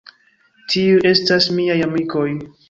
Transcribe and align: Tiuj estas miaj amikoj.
Tiuj 0.73 0.95
estas 1.09 1.51
miaj 1.59 1.77
amikoj. 1.89 2.27